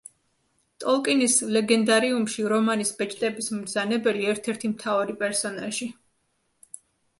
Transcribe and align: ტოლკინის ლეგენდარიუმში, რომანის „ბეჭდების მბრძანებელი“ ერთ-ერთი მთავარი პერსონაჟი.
ტოლკინის 0.83 1.35
ლეგენდარიუმში, 1.57 2.47
რომანის 2.55 2.93
„ბეჭდების 3.03 3.51
მბრძანებელი“ 3.59 4.27
ერთ-ერთი 4.35 4.75
მთავარი 4.75 5.19
პერსონაჟი. 5.23 5.93